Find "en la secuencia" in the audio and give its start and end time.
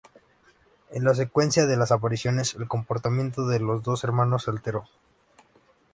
0.89-1.67